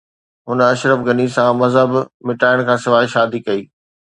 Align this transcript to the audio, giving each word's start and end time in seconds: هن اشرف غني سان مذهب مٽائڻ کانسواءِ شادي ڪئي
هن 0.47 0.59
اشرف 0.73 0.99
غني 1.07 1.27
سان 1.35 1.51
مذهب 1.61 1.91
مٽائڻ 2.27 2.57
کانسواءِ 2.69 3.03
شادي 3.13 3.39
ڪئي 3.47 3.61